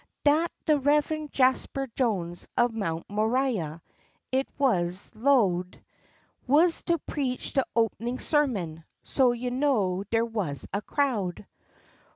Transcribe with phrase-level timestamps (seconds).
[0.23, 3.81] Dat de Reveren' Jasper Jones of Mount Moriah,
[4.31, 5.79] it wuz 'low'd,
[6.47, 11.45] Wuz to preach de openin' sermon; so you know der wuz a crowd.